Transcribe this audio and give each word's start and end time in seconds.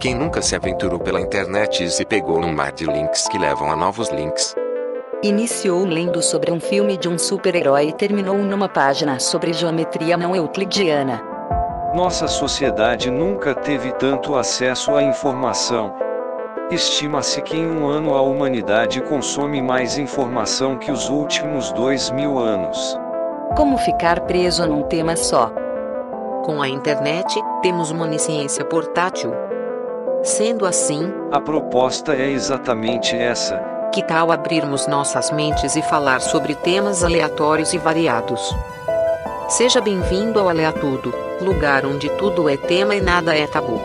Quem 0.00 0.14
nunca 0.14 0.40
se 0.40 0.56
aventurou 0.56 0.98
pela 0.98 1.20
internet 1.20 1.84
e 1.84 1.90
se 1.90 2.06
pegou 2.06 2.40
num 2.40 2.54
mar 2.54 2.72
de 2.72 2.86
links 2.86 3.28
que 3.28 3.36
levam 3.36 3.70
a 3.70 3.76
novos 3.76 4.08
links? 4.08 4.54
Iniciou 5.22 5.84
lendo 5.84 6.22
sobre 6.22 6.50
um 6.50 6.58
filme 6.58 6.96
de 6.96 7.06
um 7.06 7.18
super-herói 7.18 7.88
e 7.88 7.92
terminou 7.92 8.38
numa 8.38 8.66
página 8.66 9.20
sobre 9.20 9.52
geometria 9.52 10.16
não 10.16 10.34
euclidiana. 10.34 11.22
Nossa 11.94 12.26
sociedade 12.26 13.10
nunca 13.10 13.54
teve 13.54 13.92
tanto 13.92 14.36
acesso 14.36 14.94
à 14.94 15.02
informação. 15.02 15.94
Estima-se 16.70 17.42
que 17.42 17.58
em 17.58 17.66
um 17.66 17.86
ano 17.86 18.14
a 18.14 18.22
humanidade 18.22 19.02
consome 19.02 19.60
mais 19.60 19.98
informação 19.98 20.78
que 20.78 20.90
os 20.90 21.10
últimos 21.10 21.72
dois 21.72 22.10
mil 22.10 22.38
anos. 22.38 22.98
Como 23.54 23.76
ficar 23.76 24.20
preso 24.20 24.66
num 24.66 24.84
tema 24.84 25.14
só? 25.14 25.52
Com 26.46 26.62
a 26.62 26.68
internet, 26.70 27.38
temos 27.60 27.90
uma 27.90 28.06
onisciência 28.06 28.64
portátil. 28.64 29.30
Sendo 30.24 30.66
assim, 30.66 31.02
A 31.32 31.40
proposta 31.40 32.14
é 32.14 32.30
exatamente 32.30 33.14
essa. 33.16 33.58
que 33.92 34.02
tal 34.02 34.30
abrirmos 34.30 34.86
nossas 34.86 35.30
mentes 35.30 35.74
e 35.76 35.82
falar 35.82 36.20
sobre 36.20 36.54
temas 36.54 37.02
aleatórios 37.02 37.72
e 37.72 37.78
variados? 37.78 38.40
Seja 39.48 39.80
bem-vindo 39.80 40.38
ao 40.38 40.48
Aleatudo, 40.48 41.12
lugar 41.40 41.84
onde 41.84 42.08
tudo 42.16 42.48
é 42.48 42.56
tema 42.56 42.94
e 42.94 43.00
nada 43.00 43.34
é 43.34 43.46
tabu. 43.46 43.80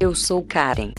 Eu 0.00 0.14
sou 0.14 0.42
Karen. 0.44 0.92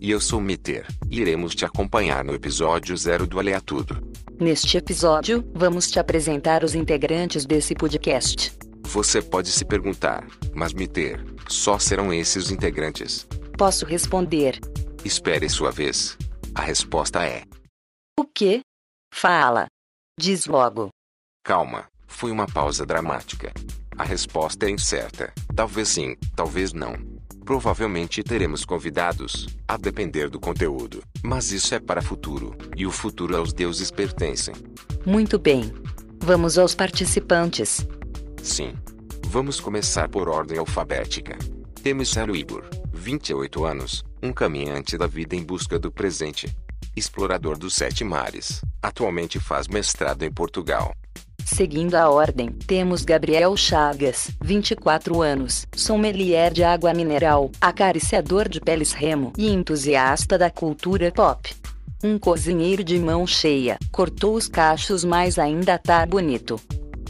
E 0.00 0.10
eu 0.10 0.20
sou 0.20 0.40
Miter, 0.40 0.86
e 1.10 1.20
iremos 1.20 1.54
te 1.54 1.64
acompanhar 1.64 2.24
no 2.24 2.34
episódio 2.34 2.96
zero 2.96 3.26
do 3.26 3.38
Aleatudo. 3.38 4.05
Neste 4.38 4.76
episódio, 4.76 5.44
vamos 5.54 5.90
te 5.90 5.98
apresentar 5.98 6.62
os 6.62 6.74
integrantes 6.74 7.46
desse 7.46 7.74
podcast. 7.74 8.52
Você 8.82 9.22
pode 9.22 9.50
se 9.50 9.64
perguntar, 9.64 10.26
mas 10.54 10.72
Miter, 10.72 11.24
só 11.48 11.78
serão 11.78 12.12
esses 12.12 12.50
integrantes? 12.50 13.26
Posso 13.58 13.84
responder. 13.86 14.58
Espere 15.04 15.48
sua 15.48 15.70
vez. 15.70 16.16
A 16.54 16.60
resposta 16.62 17.24
é: 17.24 17.42
O 18.18 18.24
quê? 18.24 18.60
Fala. 19.12 19.66
Diz 20.18 20.46
logo. 20.46 20.88
calma, 21.44 21.86
foi 22.06 22.30
uma 22.30 22.46
pausa 22.46 22.84
dramática. 22.86 23.52
A 23.98 24.04
resposta 24.04 24.66
é 24.66 24.70
incerta. 24.70 25.32
Talvez 25.54 25.88
sim, 25.88 26.16
talvez 26.34 26.72
não. 26.72 26.94
Provavelmente 27.46 28.24
teremos 28.24 28.64
convidados, 28.64 29.46
a 29.68 29.76
depender 29.76 30.28
do 30.28 30.40
conteúdo, 30.40 31.00
mas 31.22 31.52
isso 31.52 31.76
é 31.76 31.78
para 31.78 32.02
futuro, 32.02 32.56
e 32.76 32.84
o 32.84 32.90
futuro 32.90 33.36
aos 33.36 33.52
deuses 33.52 33.88
pertencem. 33.88 34.52
Muito 35.06 35.38
bem. 35.38 35.72
Vamos 36.18 36.58
aos 36.58 36.74
participantes. 36.74 37.86
Sim. 38.42 38.74
Vamos 39.28 39.60
começar 39.60 40.08
por 40.08 40.28
ordem 40.28 40.58
alfabética. 40.58 41.38
Emissário 41.84 42.34
Igor, 42.34 42.64
28 42.92 43.64
anos, 43.64 44.04
um 44.20 44.32
caminhante 44.32 44.98
da 44.98 45.06
vida 45.06 45.36
em 45.36 45.44
busca 45.44 45.78
do 45.78 45.92
presente. 45.92 46.52
Explorador 46.96 47.56
dos 47.56 47.74
sete 47.74 48.02
mares, 48.02 48.60
atualmente 48.82 49.38
faz 49.38 49.68
mestrado 49.68 50.24
em 50.24 50.32
Portugal. 50.32 50.92
Seguindo 51.46 51.94
a 51.94 52.10
ordem, 52.10 52.50
temos 52.50 53.04
Gabriel 53.04 53.56
Chagas, 53.56 54.30
24 54.42 55.22
anos, 55.22 55.64
sommelier 55.74 56.52
de 56.52 56.64
água 56.64 56.92
mineral, 56.92 57.52
acariciador 57.60 58.48
de 58.48 58.60
peles 58.60 58.92
remo 58.92 59.32
e 59.38 59.48
entusiasta 59.48 60.36
da 60.36 60.50
cultura 60.50 61.10
pop. 61.12 61.54
Um 62.02 62.18
cozinheiro 62.18 62.82
de 62.82 62.98
mão 62.98 63.24
cheia, 63.26 63.78
cortou 63.92 64.34
os 64.34 64.48
cachos 64.48 65.04
mas 65.04 65.38
ainda 65.38 65.78
tá 65.78 66.04
bonito. 66.04 66.60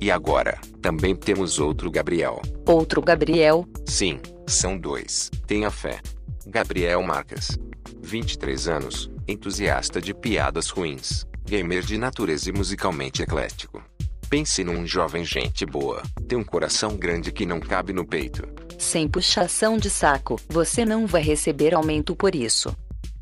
E 0.00 0.12
agora, 0.12 0.58
também 0.80 1.14
temos 1.14 1.58
outro 1.58 1.90
Gabriel. 1.90 2.40
Outro 2.64 3.02
Gabriel, 3.02 3.66
Sim, 3.84 4.20
são 4.46 4.78
dois. 4.78 5.28
Tenha 5.46 5.72
fé. 5.72 5.98
Gabriel 6.46 7.02
Marques. 7.02 7.58
23 8.00 8.68
anos, 8.68 9.10
entusiasta 9.26 10.00
de 10.00 10.14
piadas 10.14 10.70
ruins, 10.70 11.26
gamer 11.44 11.82
de 11.82 11.98
natureza 11.98 12.48
e 12.48 12.52
musicalmente 12.52 13.22
eclético. 13.22 13.89
Pense 14.30 14.62
num 14.62 14.86
jovem 14.86 15.24
gente 15.24 15.66
boa, 15.66 16.04
tem 16.28 16.38
um 16.38 16.44
coração 16.44 16.96
grande 16.96 17.32
que 17.32 17.44
não 17.44 17.58
cabe 17.58 17.92
no 17.92 18.06
peito. 18.06 18.46
sem 18.78 19.08
puxação 19.08 19.76
de 19.76 19.90
saco, 19.90 20.40
você 20.48 20.84
não 20.84 21.04
vai 21.04 21.20
receber 21.20 21.74
aumento 21.74 22.14
por 22.14 22.32
isso. 22.36 22.72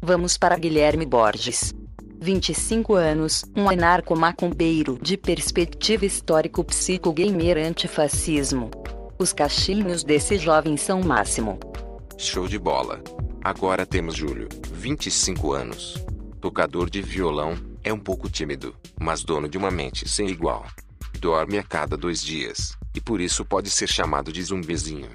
Vamos 0.02 0.36
para 0.36 0.58
Guilherme 0.58 1.06
Borges. 1.06 1.72
25 2.20 2.94
anos, 2.94 3.42
um 3.56 3.70
anarco-macumbeiro 3.70 4.98
de 5.00 5.16
perspectiva 5.16 6.04
histórico-psico-gamer 6.04 7.56
antifascismo. 7.56 8.70
Os 9.18 9.32
cachinhos 9.32 10.04
desse 10.04 10.36
jovem 10.36 10.76
são 10.76 11.00
o 11.00 11.06
máximo. 11.06 11.58
Show 12.18 12.46
de 12.46 12.58
bola. 12.58 13.02
Agora 13.42 13.86
temos 13.86 14.14
Júlio, 14.14 14.48
25 14.74 15.52
anos. 15.54 15.94
Tocador 16.38 16.90
de 16.90 17.00
violão, 17.00 17.56
é 17.82 17.92
um 17.92 17.98
pouco 17.98 18.28
tímido, 18.28 18.76
mas 19.00 19.24
dono 19.24 19.48
de 19.48 19.56
uma 19.56 19.70
mente 19.70 20.06
sem 20.06 20.28
igual. 20.28 20.66
Dorme 21.18 21.58
a 21.58 21.64
cada 21.64 21.96
dois 21.96 22.22
dias, 22.22 22.76
e 22.94 23.00
por 23.00 23.20
isso 23.20 23.44
pode 23.44 23.70
ser 23.70 23.88
chamado 23.88 24.32
de 24.32 24.40
zumbizinho. 24.42 25.10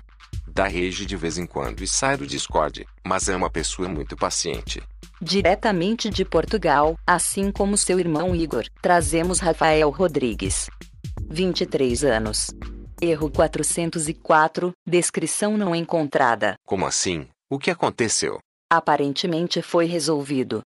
Dá 0.46 0.66
rage 0.66 1.06
de 1.06 1.16
vez 1.16 1.38
em 1.38 1.46
quando 1.46 1.82
e 1.82 1.88
sai 1.88 2.18
do 2.18 2.28
Discord, 2.28 2.86
mas 3.06 3.30
é 3.30 3.36
uma 3.36 3.50
pessoa 3.50 3.88
muito 3.88 4.16
paciente. 4.16 4.84
Diretamente 5.22 6.10
de 6.10 6.26
Portugal, 6.26 6.98
assim 7.08 7.52
como 7.52 7.78
seu 7.78 8.00
irmão 8.00 8.36
Igor, 8.36 8.66
trazemos 8.82 9.40
Rafael 9.40 9.90
Rodrigues. 9.90 10.70
23 11.30 12.04
anos. 12.04 12.52
Erro 13.02 13.32
404, 13.32 14.74
descrição 14.86 15.58
não 15.58 15.74
encontrada. 15.74 16.56
Como 16.66 16.86
assim? 16.86 17.28
O 17.50 17.58
que 17.58 17.72
aconteceu? 17.72 18.40
Aparentemente 18.70 19.62
foi 19.62 19.86
resolvido. 19.86 20.62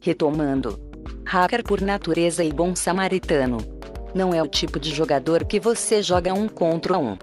Retomando. 0.00 0.78
Hacker 1.24 1.64
por 1.64 1.80
natureza 1.80 2.44
e 2.44 2.52
bom 2.52 2.76
samaritano. 2.76 3.58
Não 4.14 4.34
é 4.34 4.42
o 4.42 4.46
tipo 4.46 4.78
de 4.78 4.94
jogador 4.94 5.44
que 5.44 5.58
você 5.58 6.02
joga 6.02 6.34
um 6.34 6.46
contra 6.46 6.98
um. 6.98 7.16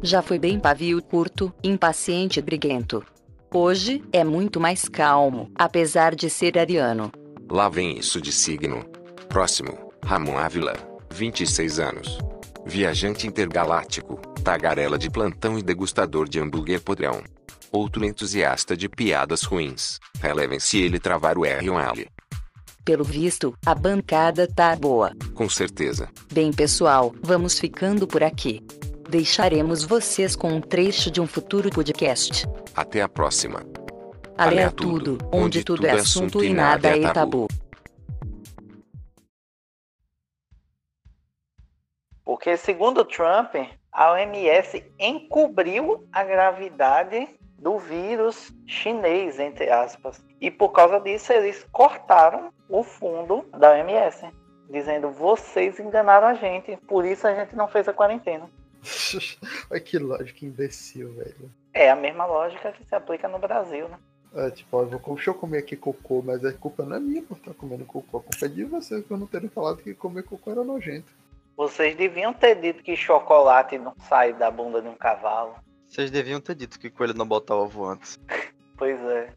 Já 0.00 0.22
foi 0.22 0.38
bem 0.38 0.60
pavio 0.60 1.02
curto, 1.02 1.52
impaciente 1.62 2.38
e 2.38 2.42
briguento. 2.42 3.04
Hoje, 3.52 4.02
é 4.12 4.22
muito 4.22 4.60
mais 4.60 4.88
calmo, 4.88 5.50
apesar 5.56 6.14
de 6.14 6.30
ser 6.30 6.56
ariano. 6.56 7.10
Lá 7.50 7.68
vem 7.68 7.98
isso 7.98 8.20
de 8.20 8.30
signo. 8.30 8.84
Próximo, 9.28 9.92
Ramon 10.04 10.38
Ávila, 10.38 10.74
26 11.12 11.80
anos. 11.80 12.18
Viajante 12.64 13.26
intergaláctico, 13.26 14.16
tagarela 14.44 14.98
de 14.98 15.10
plantão 15.10 15.58
e 15.58 15.62
degustador 15.62 16.28
de 16.28 16.38
hambúrguer 16.38 16.80
podrão. 16.80 17.22
Outro 17.72 18.04
entusiasta 18.04 18.76
de 18.76 18.88
piadas 18.88 19.42
ruins. 19.42 19.98
Relevem 20.20 20.60
se 20.60 20.78
ele 20.80 21.00
travar 21.00 21.36
o 21.38 21.44
R 21.44 21.70
ou 21.70 21.80
L. 21.80 22.06
Pelo 22.86 23.02
visto, 23.02 23.52
a 23.66 23.74
bancada 23.74 24.46
tá 24.46 24.76
boa. 24.76 25.10
Com 25.34 25.48
certeza. 25.48 26.08
Bem, 26.32 26.52
pessoal, 26.52 27.12
vamos 27.20 27.58
ficando 27.58 28.06
por 28.06 28.22
aqui. 28.22 28.64
Deixaremos 29.10 29.82
vocês 29.82 30.36
com 30.36 30.52
um 30.52 30.60
trecho 30.60 31.10
de 31.10 31.20
um 31.20 31.26
futuro 31.26 31.68
podcast. 31.68 32.46
Até 32.76 33.02
a 33.02 33.08
próxima. 33.08 33.66
Alea 34.38 34.70
tudo, 34.70 35.18
onde 35.32 35.64
tudo 35.64 35.84
é 35.84 35.90
assunto 35.90 36.44
e 36.44 36.54
nada 36.54 36.96
é 36.96 37.12
tabu. 37.12 37.48
Porque, 42.24 42.56
segundo 42.56 43.04
Trump, 43.04 43.56
a 43.90 44.12
OMS 44.12 44.84
encobriu 44.96 46.06
a 46.12 46.22
gravidade 46.22 47.28
do 47.66 47.80
vírus 47.80 48.54
chinês, 48.64 49.40
entre 49.40 49.68
aspas. 49.68 50.24
E 50.40 50.52
por 50.52 50.68
causa 50.68 51.00
disso, 51.00 51.32
eles 51.32 51.66
cortaram 51.72 52.52
o 52.68 52.84
fundo 52.84 53.44
da 53.58 53.72
OMS, 53.72 54.24
dizendo: 54.70 55.10
vocês 55.10 55.80
enganaram 55.80 56.28
a 56.28 56.34
gente, 56.34 56.76
por 56.86 57.04
isso 57.04 57.26
a 57.26 57.34
gente 57.34 57.56
não 57.56 57.66
fez 57.66 57.88
a 57.88 57.92
quarentena. 57.92 58.48
Olha 59.68 59.80
que 59.80 59.98
lógica 59.98 60.46
imbecil, 60.46 61.12
velho. 61.14 61.50
É 61.74 61.90
a 61.90 61.96
mesma 61.96 62.24
lógica 62.24 62.70
que 62.70 62.84
se 62.84 62.94
aplica 62.94 63.26
no 63.26 63.40
Brasil, 63.40 63.88
né? 63.88 63.98
É, 64.36 64.48
tipo, 64.50 64.80
eu 64.80 64.86
vou, 64.86 65.14
deixa 65.16 65.30
eu 65.30 65.34
comer 65.34 65.58
aqui 65.58 65.76
cocô, 65.76 66.22
mas 66.24 66.44
a 66.44 66.52
culpa 66.52 66.84
não 66.84 66.96
é 66.96 67.00
minha 67.00 67.22
por 67.22 67.36
estar 67.36 67.52
comendo 67.52 67.84
cocô. 67.84 68.18
A 68.18 68.22
culpa 68.22 68.46
é 68.46 68.48
de 68.48 68.62
vocês 68.62 69.04
por 69.04 69.18
não 69.18 69.26
terem 69.26 69.48
falado 69.48 69.82
que 69.82 69.92
comer 69.92 70.22
cocô 70.22 70.52
era 70.52 70.62
nojento. 70.62 71.12
Vocês 71.56 71.96
deviam 71.96 72.32
ter 72.32 72.54
dito 72.60 72.84
que 72.84 72.94
chocolate 72.94 73.76
não 73.76 73.94
sai 74.08 74.32
da 74.34 74.52
bunda 74.52 74.80
de 74.80 74.86
um 74.86 74.94
cavalo. 74.94 75.65
Vocês 75.96 76.10
deviam 76.10 76.42
ter 76.42 76.54
dito 76.54 76.78
que 76.78 76.90
coelho 76.90 77.14
não 77.14 77.26
bota 77.26 77.54
ovo 77.54 77.86
antes. 77.86 78.20
Pois 78.76 79.00
é. 79.00 79.32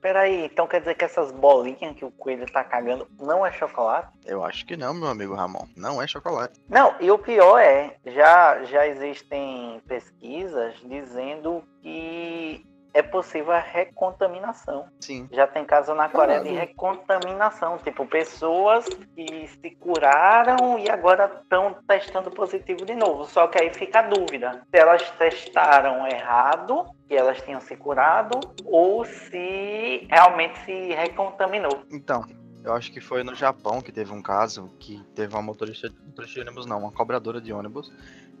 Peraí, 0.00 0.46
então 0.46 0.66
quer 0.66 0.80
dizer 0.80 0.94
que 0.94 1.04
essas 1.04 1.30
bolinhas 1.30 1.94
que 1.94 2.02
o 2.02 2.10
coelho 2.10 2.50
tá 2.50 2.64
cagando 2.64 3.06
não 3.20 3.44
é 3.44 3.52
chocolate? 3.52 4.10
Eu 4.24 4.42
acho 4.42 4.64
que 4.64 4.74
não, 4.74 4.94
meu 4.94 5.08
amigo 5.08 5.34
Ramon. 5.34 5.66
Não 5.76 6.00
é 6.00 6.06
chocolate. 6.06 6.58
Não, 6.66 6.94
e 6.98 7.10
o 7.10 7.18
pior 7.18 7.58
é, 7.58 7.94
já, 8.06 8.64
já 8.64 8.86
existem 8.86 9.82
pesquisas 9.86 10.74
dizendo 10.82 11.62
que 11.82 12.66
é 12.94 13.02
possível 13.02 13.52
a 13.52 13.60
recontaminação. 13.60 14.86
Sim. 15.00 15.28
Já 15.32 15.46
tem 15.46 15.64
caso 15.64 15.94
na 15.94 16.08
Coreia 16.08 16.40
de 16.40 16.50
Caralho. 16.50 16.60
recontaminação, 16.60 17.78
tipo 17.78 18.06
pessoas 18.06 18.86
que 19.14 19.48
se 19.48 19.70
curaram 19.76 20.78
e 20.78 20.90
agora 20.90 21.30
estão 21.42 21.76
testando 21.86 22.30
positivo 22.30 22.84
de 22.84 22.94
novo. 22.94 23.24
Só 23.24 23.46
que 23.46 23.62
aí 23.62 23.72
fica 23.72 24.00
a 24.00 24.02
dúvida 24.02 24.62
se 24.70 24.78
elas 24.78 25.10
testaram 25.12 26.06
errado, 26.06 26.86
que 27.08 27.14
elas 27.14 27.40
tinham 27.42 27.60
se 27.60 27.76
curado, 27.76 28.38
ou 28.64 29.04
se 29.04 30.06
realmente 30.10 30.58
se 30.64 30.94
recontaminou. 30.94 31.82
Então, 31.90 32.24
eu 32.64 32.72
acho 32.74 32.92
que 32.92 33.00
foi 33.00 33.24
no 33.24 33.34
Japão 33.34 33.80
que 33.80 33.90
teve 33.90 34.12
um 34.12 34.22
caso 34.22 34.70
que 34.78 35.02
teve 35.14 35.34
uma 35.34 35.42
motorista, 35.42 35.90
motorista 36.04 36.34
de 36.34 36.46
ônibus, 36.46 36.66
não, 36.66 36.78
uma 36.78 36.92
cobradora 36.92 37.40
de 37.40 37.52
ônibus, 37.52 37.92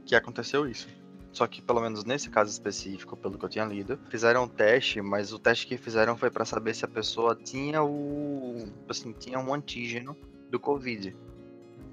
que 0.06 0.14
aconteceu 0.14 0.66
isso. 0.66 0.88
Só 1.32 1.46
que, 1.46 1.62
pelo 1.62 1.80
menos 1.80 2.04
nesse 2.04 2.28
caso 2.28 2.50
específico, 2.50 3.16
pelo 3.16 3.38
que 3.38 3.44
eu 3.44 3.48
tinha 3.48 3.64
lido, 3.64 3.98
fizeram 4.10 4.44
um 4.44 4.48
teste, 4.48 5.00
mas 5.00 5.32
o 5.32 5.38
teste 5.38 5.66
que 5.66 5.78
fizeram 5.78 6.16
foi 6.16 6.30
para 6.30 6.44
saber 6.44 6.74
se 6.74 6.84
a 6.84 6.88
pessoa 6.88 7.34
tinha 7.34 7.82
o. 7.82 8.66
Assim, 8.88 9.12
tinha 9.12 9.38
um 9.38 9.54
antígeno 9.54 10.16
do 10.50 10.60
Covid. 10.60 11.16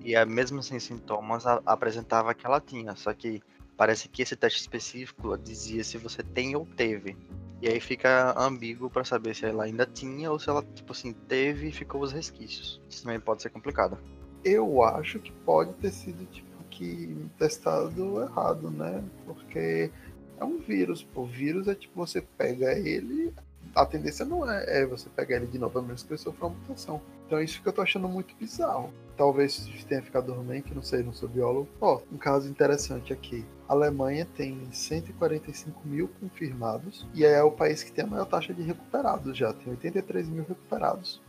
E 0.04 0.16
a, 0.16 0.26
mesmo 0.26 0.62
sem 0.62 0.80
sintomas, 0.80 1.48
a- 1.48 1.62
apresentava 1.66 2.34
que 2.34 2.46
ela 2.46 2.60
tinha. 2.60 2.96
Só 2.98 3.14
que 3.14 3.42
parece 3.78 4.10
que 4.10 4.22
esse 4.22 4.36
teste 4.36 4.60
específico 4.60 5.38
dizia 5.38 5.84
se 5.86 5.98
você 5.98 6.22
tem 6.22 6.56
ou 6.58 6.66
teve. 6.66 7.16
E 7.62 7.68
aí 7.68 7.80
fica 7.80 8.34
ambíguo 8.38 8.90
para 8.90 9.06
saber 9.06 9.34
se 9.36 9.46
ela 9.46 9.64
ainda 9.64 9.86
tinha 9.86 10.30
ou 10.32 10.38
se 10.40 10.50
ela, 10.50 10.64
tipo 10.76 10.92
assim, 10.92 11.14
teve 11.14 11.70
e 11.70 11.72
ficou 11.72 12.02
os 12.02 12.12
resquícios. 12.12 12.82
Isso 12.90 13.04
também 13.04 13.20
pode 13.20 13.42
ser 13.42 13.50
complicado. 13.50 13.98
Eu 14.44 14.84
acho 14.84 15.20
que 15.20 15.32
pode 15.32 15.74
ter 15.74 15.92
sido 15.92 16.26
tipo 16.26 16.49
que 16.80 17.30
testado 17.38 18.22
errado, 18.22 18.72
né? 18.72 19.04
Porque 19.26 19.92
é 20.40 20.46
um 20.46 20.60
vírus. 20.60 21.06
O 21.14 21.26
vírus 21.26 21.68
é 21.68 21.76
tipo 21.76 21.94
você 21.96 22.22
pega 22.22 22.72
ele, 22.72 23.34
a 23.76 23.86
tendência 23.86 24.26
não 24.26 24.50
é, 24.50 24.82
é 24.82 24.86
você 24.86 25.10
pegar 25.10 25.36
ele 25.36 25.48
de 25.48 25.60
novo, 25.60 25.78
a 25.78 25.82
menos 25.82 26.04
que 26.04 26.12
ele 26.12 26.18
sofra 26.18 26.48
uma 26.48 26.56
mutação. 26.56 27.02
Então 27.28 27.38
é 27.38 27.44
isso 27.44 27.62
que 27.62 27.68
eu 27.68 27.74
tô 27.74 27.82
achando 27.82 28.08
muito 28.08 28.34
bizarro. 28.36 28.92
Talvez 29.18 29.70
tenha 29.88 30.02
ficado 30.02 30.28
dormente, 30.28 30.74
não 30.74 30.82
sei, 30.82 31.04
não 31.04 31.12
sou 31.12 31.28
biólogo. 31.28 31.68
Ó, 31.82 32.00
um 32.12 32.18
caso 32.18 32.50
interessante 32.50 33.12
aqui. 33.12 33.46
A 33.68 33.74
Alemanha 33.74 34.26
tem 34.36 34.58
145 34.72 35.82
mil 35.86 36.10
confirmados 36.20 37.06
e 37.14 37.26
é 37.26 37.44
o 37.44 37.52
país 37.52 37.84
que 37.84 37.92
tem 37.92 38.06
a 38.06 38.08
maior 38.08 38.26
taxa 38.26 38.54
de 38.54 38.64
recuperados 38.64 39.38
já. 39.38 39.52
Tem 39.52 39.70
83 39.72 40.30
mil 40.30 40.46
recuperados. 40.48 41.22